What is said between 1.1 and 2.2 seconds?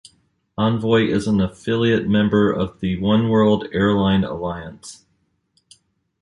an affiliate